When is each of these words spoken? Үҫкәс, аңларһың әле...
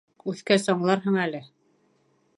Үҫкәс, 0.31 0.63
аңларһың 0.73 1.19
әле... 1.27 1.45